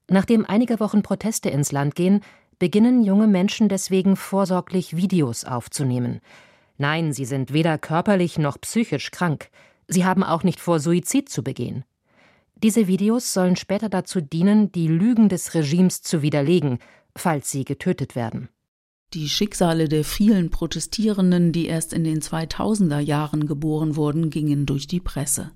[0.09, 2.21] Nachdem einige Wochen Proteste ins Land gehen,
[2.57, 6.19] beginnen junge Menschen deswegen vorsorglich Videos aufzunehmen.
[6.77, 9.49] Nein, sie sind weder körperlich noch psychisch krank.
[9.87, 11.83] Sie haben auch nicht vor, Suizid zu begehen.
[12.55, 16.79] Diese Videos sollen später dazu dienen, die Lügen des Regimes zu widerlegen,
[17.15, 18.49] falls sie getötet werden.
[19.15, 24.85] Die Schicksale der vielen Protestierenden, die erst in den 2000er Jahren geboren wurden, gingen durch
[24.85, 25.49] die Presse.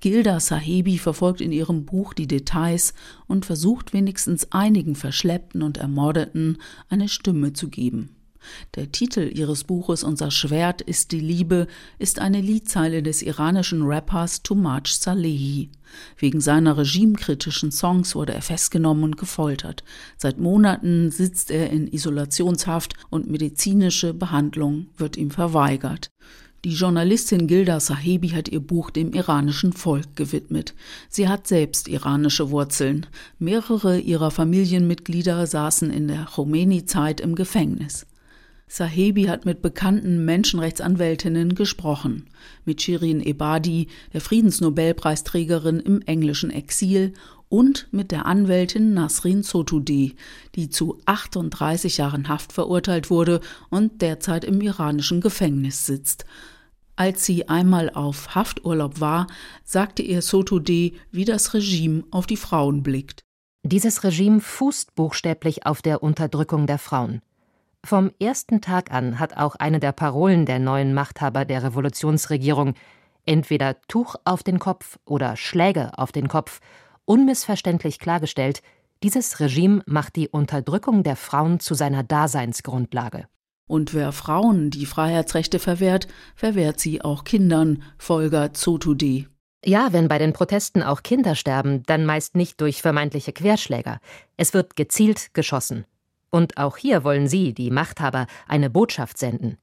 [0.00, 2.94] Gilda Sahebi verfolgt in ihrem Buch die Details
[3.26, 8.10] und versucht wenigstens einigen Verschleppten und Ermordeten eine Stimme zu geben.
[8.74, 11.66] Der Titel ihres Buches Unser Schwert ist die Liebe
[11.98, 15.70] ist eine Liedzeile des iranischen Rappers Tumaj Salehi.
[16.16, 19.84] Wegen seiner regimekritischen Songs wurde er festgenommen und gefoltert.
[20.16, 26.10] Seit Monaten sitzt er in Isolationshaft und medizinische Behandlung wird ihm verweigert.
[26.64, 30.74] Die Journalistin Gilda Sahebi hat ihr Buch dem iranischen Volk gewidmet.
[31.08, 33.06] Sie hat selbst iranische Wurzeln.
[33.40, 38.06] Mehrere ihrer Familienmitglieder saßen in der Khomeini-Zeit im Gefängnis.
[38.74, 42.30] Sahebi hat mit bekannten Menschenrechtsanwältinnen gesprochen.
[42.64, 47.12] Mit Shirin Ebadi, der Friedensnobelpreisträgerin im englischen Exil,
[47.50, 50.14] und mit der Anwältin Nasrin Sotoudeh,
[50.54, 56.24] die zu 38 Jahren Haft verurteilt wurde und derzeit im iranischen Gefängnis sitzt.
[56.96, 59.26] Als sie einmal auf Hafturlaub war,
[59.64, 63.20] sagte ihr Sotoudeh, wie das Regime auf die Frauen blickt.
[63.64, 67.20] Dieses Regime fußt buchstäblich auf der Unterdrückung der Frauen.
[67.84, 72.74] Vom ersten Tag an hat auch eine der Parolen der neuen Machthaber der Revolutionsregierung
[73.26, 76.60] entweder Tuch auf den Kopf oder Schläge auf den Kopf
[77.04, 78.62] unmissverständlich klargestellt,
[79.02, 83.26] dieses Regime macht die Unterdrückung der Frauen zu seiner Daseinsgrundlage.
[83.66, 89.26] Und wer Frauen die Freiheitsrechte verwehrt, verwehrt sie auch Kindern, folgert Sotoudeh.
[89.64, 94.00] Ja, wenn bei den Protesten auch Kinder sterben, dann meist nicht durch vermeintliche Querschläger.
[94.36, 95.84] Es wird gezielt geschossen.
[96.32, 99.58] Und auch hier wollen Sie, die Machthaber, eine Botschaft senden.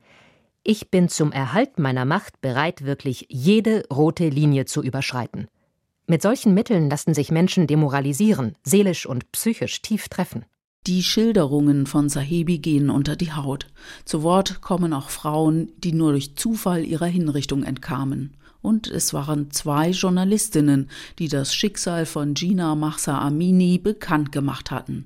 [0.63, 5.47] Ich bin zum Erhalt meiner Macht bereit, wirklich jede rote Linie zu überschreiten.
[6.05, 10.45] Mit solchen Mitteln lassen sich Menschen demoralisieren, seelisch und psychisch tief treffen.
[10.85, 13.67] Die Schilderungen von Sahebi gehen unter die Haut.
[14.05, 18.37] Zu Wort kommen auch Frauen, die nur durch Zufall ihrer Hinrichtung entkamen.
[18.61, 25.05] Und es waren zwei Journalistinnen, die das Schicksal von Gina Mahsa Amini bekannt gemacht hatten.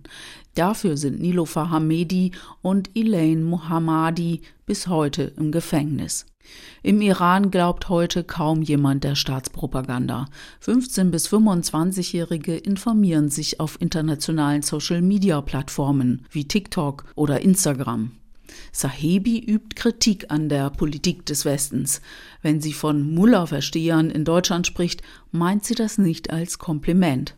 [0.55, 6.25] Dafür sind Niloufar Hamedi und Elaine Mohammadi bis heute im Gefängnis.
[6.81, 10.27] Im Iran glaubt heute kaum jemand der Staatspropaganda.
[10.59, 18.11] 15 bis 25-Jährige informieren sich auf internationalen Social-Media-Plattformen wie TikTok oder Instagram.
[18.71, 22.01] Sahebi übt Kritik an der Politik des Westens.
[22.41, 27.35] Wenn sie von Mullah-Verstehern in Deutschland spricht, meint sie das nicht als Kompliment.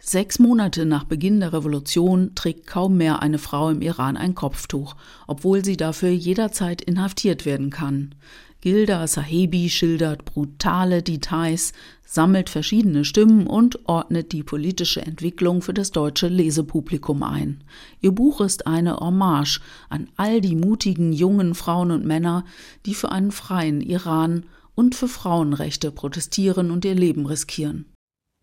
[0.00, 4.94] Sechs Monate nach Beginn der Revolution trägt kaum mehr eine Frau im Iran ein Kopftuch,
[5.26, 8.14] obwohl sie dafür jederzeit inhaftiert werden kann.
[8.60, 11.72] Gilda Sahebi schildert brutale Details,
[12.04, 17.62] sammelt verschiedene Stimmen und ordnet die politische Entwicklung für das deutsche Lesepublikum ein.
[18.00, 22.44] Ihr Buch ist eine Hommage an all die mutigen jungen Frauen und Männer,
[22.84, 24.44] die für einen freien Iran
[24.74, 27.86] und für Frauenrechte protestieren und ihr Leben riskieren.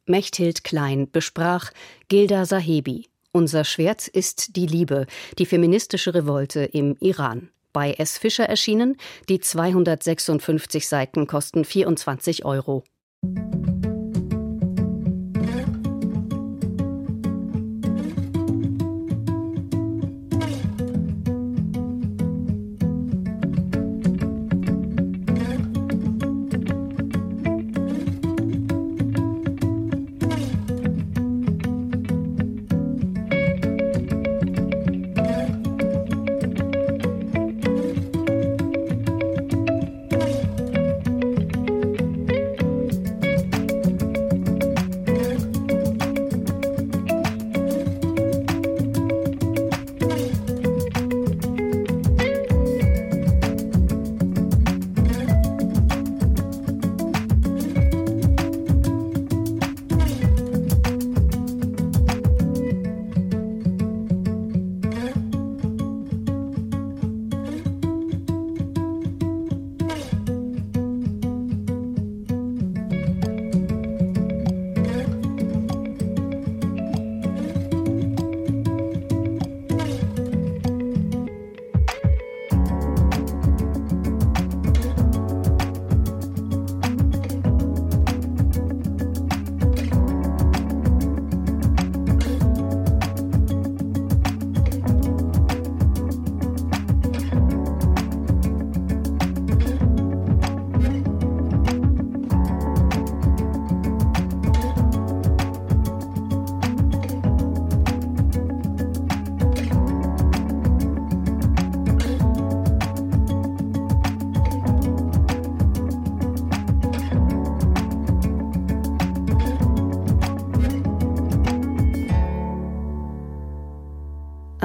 [0.05, 1.71] Mechthild Klein besprach
[2.07, 3.09] Gilda Sahebi.
[3.33, 5.07] Unser Schwert ist die Liebe,
[5.39, 7.49] die feministische Revolte im Iran.
[7.75, 8.17] Bei S.
[8.17, 8.95] Fischer erschienen,
[9.27, 12.85] die 256 Seiten kosten 24 Euro.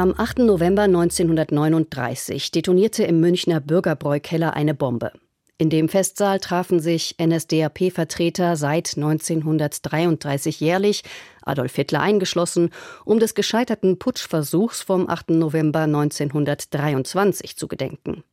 [0.01, 0.39] Am 8.
[0.39, 5.13] November 1939 detonierte im Münchner Bürgerbräukeller eine Bombe.
[5.59, 11.03] In dem Festsaal trafen sich NSDAP-Vertreter seit 1933 jährlich,
[11.43, 12.71] Adolf Hitler eingeschlossen,
[13.05, 15.33] um des gescheiterten Putschversuchs vom 8.
[15.33, 18.25] November 1923 zu gedenken.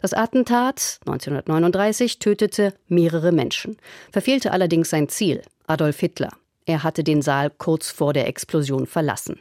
[0.00, 3.78] Das Attentat 1939 tötete mehrere Menschen,
[4.12, 6.30] verfehlte allerdings sein Ziel, Adolf Hitler.
[6.66, 9.40] Er hatte den Saal kurz vor der Explosion verlassen.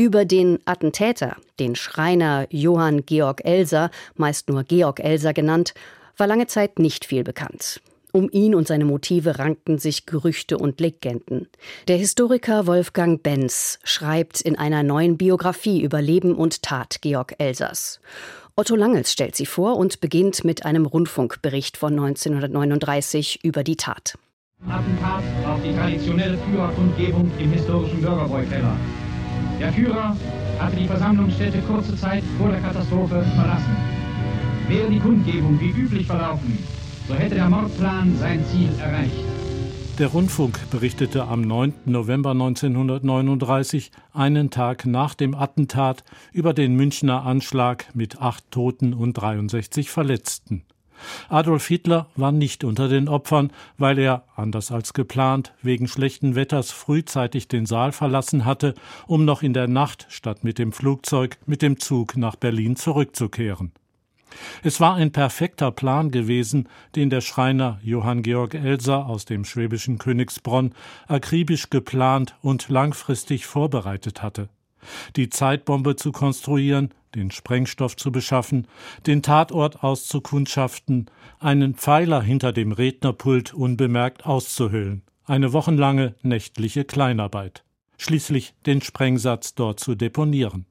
[0.00, 5.74] Über den Attentäter, den Schreiner Johann Georg Elser, meist nur Georg Elser genannt,
[6.16, 7.82] war lange Zeit nicht viel bekannt.
[8.10, 11.48] Um ihn und seine Motive rankten sich Gerüchte und Legenden.
[11.86, 18.00] Der Historiker Wolfgang Benz schreibt in einer neuen Biografie über Leben und Tat Georg Elsers.
[18.56, 24.16] Otto Langels stellt sie vor und beginnt mit einem Rundfunkbericht von 1939 über die Tat.
[24.66, 28.78] Attentat auf die traditionelle Führerkundgebung im historischen Bürgerbräukeller.
[29.60, 30.16] Der Führer
[30.58, 33.76] hatte die Versammlungsstätte kurze Zeit vor der Katastrophe verlassen.
[34.68, 36.58] Wäre die Kundgebung wie üblich verlaufen,
[37.06, 39.12] so hätte der Mordplan sein Ziel erreicht.
[39.98, 41.74] Der Rundfunk berichtete am 9.
[41.84, 49.12] November 1939, einen Tag nach dem Attentat, über den Münchner Anschlag mit acht Toten und
[49.12, 50.62] 63 Verletzten.
[51.28, 56.70] Adolf Hitler war nicht unter den Opfern, weil er, anders als geplant, wegen schlechten Wetters
[56.70, 58.74] frühzeitig den Saal verlassen hatte,
[59.06, 63.72] um noch in der Nacht statt mit dem Flugzeug mit dem Zug nach Berlin zurückzukehren.
[64.62, 69.98] Es war ein perfekter Plan gewesen, den der Schreiner Johann Georg Elser aus dem schwäbischen
[69.98, 70.74] Königsbronn
[71.08, 74.48] akribisch geplant und langfristig vorbereitet hatte.
[75.16, 78.66] Die Zeitbombe zu konstruieren, den Sprengstoff zu beschaffen,
[79.06, 87.64] den Tatort auszukundschaften, einen Pfeiler hinter dem Rednerpult unbemerkt auszuhöhlen, eine wochenlange nächtliche Kleinarbeit,
[87.98, 90.66] schließlich den Sprengsatz dort zu deponieren.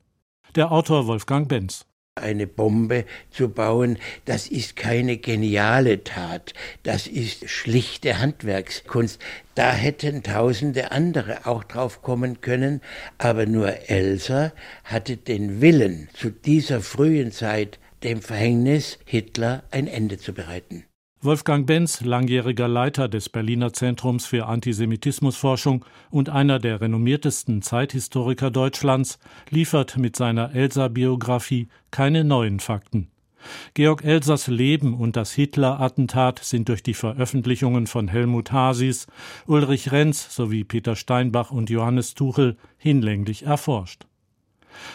[0.55, 1.85] Der Autor Wolfgang Benz
[2.19, 6.53] eine Bombe zu bauen, das ist keine geniale Tat,
[6.83, 9.19] das ist schlichte Handwerkskunst.
[9.55, 12.81] Da hätten tausende andere auch drauf kommen können,
[13.17, 14.53] aber nur Elsa
[14.83, 20.85] hatte den Willen, zu dieser frühen Zeit dem Verhängnis Hitler ein Ende zu bereiten.
[21.21, 29.19] Wolfgang Benz, langjähriger Leiter des Berliner Zentrums für Antisemitismusforschung und einer der renommiertesten Zeithistoriker Deutschlands,
[29.49, 33.11] liefert mit seiner Elsa-Biografie keine neuen Fakten.
[33.73, 39.07] Georg Elsers Leben und das Hitler-Attentat sind durch die Veröffentlichungen von Helmut Hasis,
[39.45, 44.08] Ulrich Renz sowie Peter Steinbach und Johannes Tuchel hinlänglich erforscht.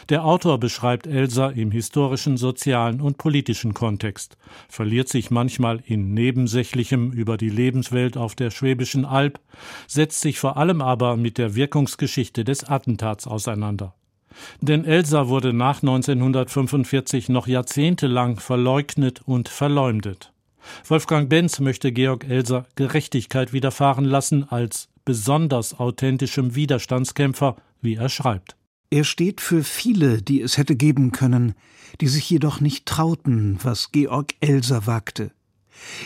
[0.08, 4.36] Der Autor beschreibt Elsa im historischen, sozialen und politischen Kontext,
[4.68, 9.40] verliert sich manchmal in Nebensächlichem über die Lebenswelt auf der Schwäbischen Alb,
[9.86, 13.94] setzt sich vor allem aber mit der Wirkungsgeschichte des Attentats auseinander.
[14.60, 20.32] Denn Elsa wurde nach 1945 noch jahrzehntelang verleugnet und verleumdet.
[20.86, 28.56] Wolfgang Benz möchte Georg Elsa Gerechtigkeit widerfahren lassen als besonders authentischem Widerstandskämpfer, wie er schreibt.
[28.94, 31.54] Er steht für viele, die es hätte geben können,
[32.00, 35.32] die sich jedoch nicht trauten, was Georg Elser wagte.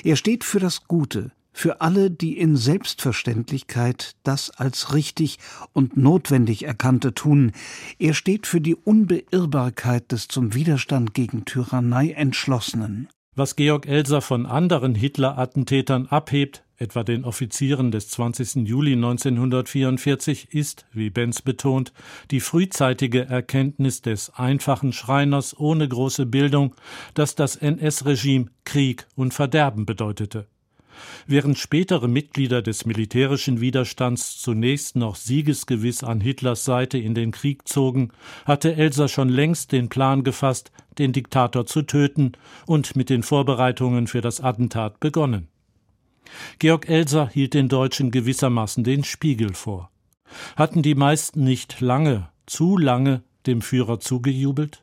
[0.05, 5.37] Er steht für das Gute, für alle, die in Selbstverständlichkeit das als richtig
[5.75, 7.53] und notwendig erkannte tun.
[7.99, 13.11] Er steht für die Unbeirrbarkeit des zum Widerstand gegen Tyrannei Entschlossenen.
[13.37, 18.67] Was Georg Elser von anderen Hitler-Attentätern abhebt, etwa den Offizieren des 20.
[18.69, 21.93] Juli 1944, ist, wie Benz betont,
[22.31, 26.75] die frühzeitige Erkenntnis des einfachen Schreiners ohne große Bildung,
[27.15, 30.47] dass das NS-Regime Krieg und Verderben bedeutete.
[31.27, 37.69] Während spätere Mitglieder des militärischen Widerstands zunächst noch siegesgewiss an Hitlers Seite in den Krieg
[37.69, 38.11] zogen,
[38.45, 42.33] hatte Elsa schon längst den Plan gefasst, den Diktator zu töten
[42.67, 45.49] und mit den Vorbereitungen für das Attentat begonnen.
[46.59, 49.91] Georg Elser hielt den Deutschen gewissermaßen den Spiegel vor.
[50.57, 54.83] Hatten die meisten nicht lange, zu lange dem Führer zugejubelt?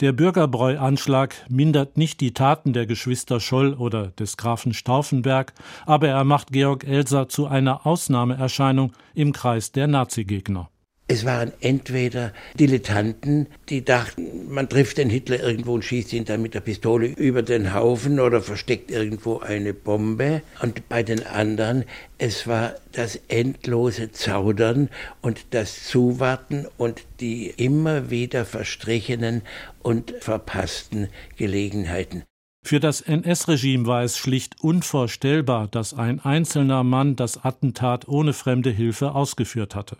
[0.00, 5.54] Der Bürgerbräu-Anschlag mindert nicht die Taten der Geschwister Scholl oder des Grafen Stauffenberg,
[5.86, 10.68] aber er macht Georg Elser zu einer Ausnahmeerscheinung im Kreis der Nazigegner.
[11.12, 16.40] Es waren entweder Dilettanten, die dachten, man trifft den Hitler irgendwo und schießt ihn dann
[16.40, 20.40] mit der Pistole über den Haufen oder versteckt irgendwo eine Bombe.
[20.62, 21.84] Und bei den anderen,
[22.16, 24.88] es war das endlose Zaudern
[25.20, 29.42] und das Zuwarten und die immer wieder verstrichenen
[29.82, 32.22] und verpassten Gelegenheiten.
[32.64, 38.70] Für das NS-Regime war es schlicht unvorstellbar, dass ein einzelner Mann das Attentat ohne fremde
[38.70, 39.98] Hilfe ausgeführt hatte.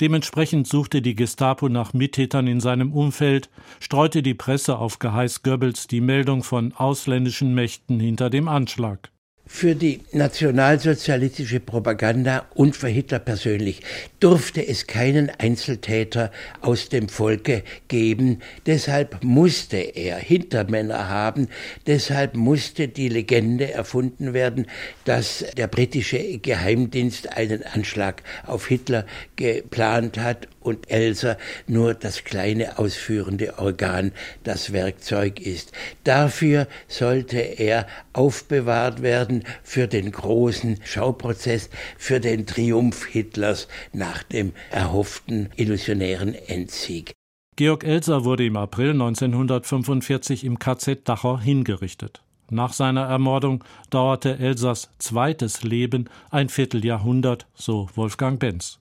[0.00, 3.50] Dementsprechend suchte die Gestapo nach Mittätern in seinem Umfeld,
[3.80, 9.10] streute die Presse auf Geheiß Goebbels die Meldung von ausländischen Mächten hinter dem Anschlag
[9.46, 13.80] für die nationalsozialistische Propaganda und für Hitler persönlich
[14.18, 18.40] durfte es keinen Einzeltäter aus dem Volke geben.
[18.66, 21.48] Deshalb musste er Hintermänner haben.
[21.86, 24.66] Deshalb musste die Legende erfunden werden,
[25.04, 32.78] dass der britische Geheimdienst einen Anschlag auf Hitler geplant hat und Elsa nur das kleine
[32.78, 34.12] ausführende Organ,
[34.44, 35.72] das Werkzeug ist.
[36.04, 44.52] Dafür sollte er aufbewahrt werden für den großen Schauprozess, für den Triumph Hitlers nach dem
[44.70, 47.12] erhofften illusionären Endsieg.
[47.56, 52.22] Georg Elser wurde im April 1945 im KZ Dachau hingerichtet.
[52.50, 58.78] Nach seiner Ermordung dauerte Elsers zweites Leben ein Vierteljahrhundert, so Wolfgang Benz.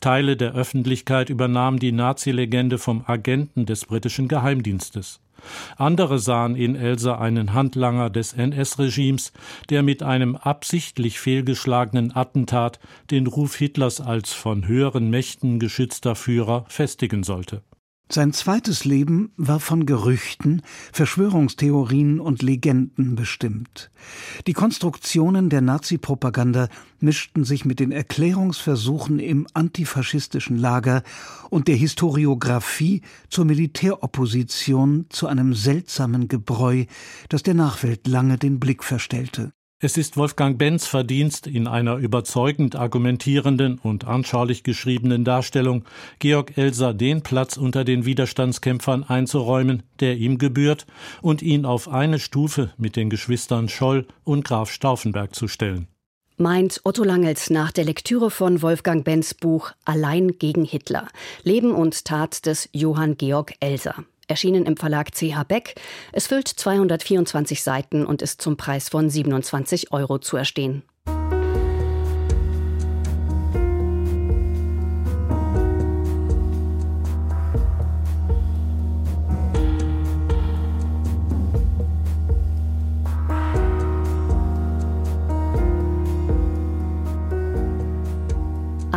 [0.00, 5.20] Teile der Öffentlichkeit übernahm die Nazi-Legende vom Agenten des britischen Geheimdienstes.
[5.76, 9.32] Andere sahen in Elsa einen Handlanger des NS-Regimes,
[9.70, 12.78] der mit einem absichtlich fehlgeschlagenen Attentat
[13.10, 17.62] den Ruf Hitlers als von höheren Mächten geschützter Führer festigen sollte.
[18.14, 20.60] Sein zweites Leben war von Gerüchten,
[20.92, 23.90] Verschwörungstheorien und Legenden bestimmt.
[24.46, 26.68] Die Konstruktionen der Nazi-Propaganda
[27.00, 31.04] mischten sich mit den Erklärungsversuchen im antifaschistischen Lager
[31.48, 33.00] und der Historiographie
[33.30, 36.84] zur Militäropposition zu einem seltsamen Gebräu,
[37.30, 39.54] das der Nachwelt lange den Blick verstellte.
[39.84, 45.84] Es ist Wolfgang Benz Verdienst, in einer überzeugend argumentierenden und anschaulich geschriebenen Darstellung
[46.20, 50.86] Georg Elser den Platz unter den Widerstandskämpfern einzuräumen, der ihm gebührt,
[51.20, 55.88] und ihn auf eine Stufe mit den Geschwistern Scholl und Graf Stauffenberg zu stellen.
[56.36, 61.08] Meint Otto Langels nach der Lektüre von Wolfgang Benz Buch Allein gegen Hitler.
[61.42, 63.96] Leben und Tat des Johann Georg Elser
[64.32, 65.74] erschienen im Verlag CH Beck.
[66.10, 70.82] Es füllt 224 Seiten und ist zum Preis von 27 Euro zu erstehen.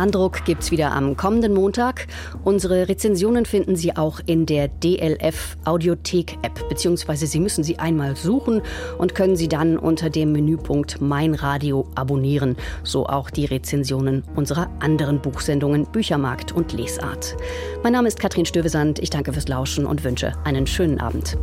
[0.06, 2.06] Andruck gibt's wieder am kommenden Montag.
[2.44, 8.14] Unsere Rezensionen finden Sie auch in der DLF Audiothek App, beziehungsweise Sie müssen sie einmal
[8.14, 8.62] suchen
[8.98, 12.54] und können sie dann unter dem Menüpunkt Mein Radio abonnieren.
[12.84, 17.36] So auch die Rezensionen unserer anderen Buchsendungen Büchermarkt und Lesart.
[17.82, 19.00] Mein Name ist Katrin Stövesand.
[19.00, 21.36] Ich danke fürs Lauschen und wünsche einen schönen Abend.